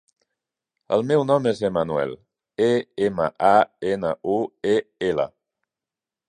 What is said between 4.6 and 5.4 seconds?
e, ela.